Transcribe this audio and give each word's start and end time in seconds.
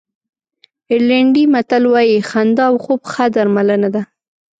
آیرلېنډي 0.89 1.43
متل 1.53 1.83
وایي 1.93 2.17
خندا 2.29 2.65
او 2.69 2.75
خوب 2.83 2.99
ښه 3.11 3.25
درملنه 3.35 3.89
ده. 3.95 4.01